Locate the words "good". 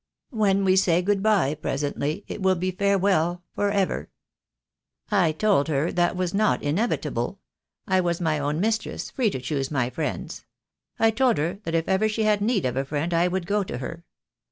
1.03-1.21